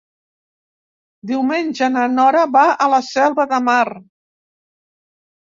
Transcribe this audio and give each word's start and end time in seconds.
Diumenge 1.31 1.89
na 1.97 2.05
Nora 2.15 2.47
va 2.57 2.65
a 2.87 2.89
la 2.95 3.01
Selva 3.11 3.47
de 3.53 3.61
Mar. 3.69 3.79